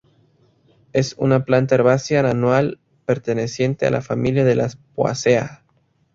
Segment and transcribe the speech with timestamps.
[0.93, 5.59] Es una planta herbácea anual, perteneciente a la familia de las poaceae.